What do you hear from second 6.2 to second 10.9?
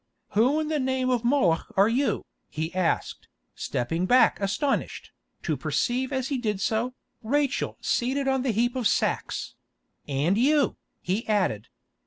he did so, Rachel seated on the heap of sacks; "and you,"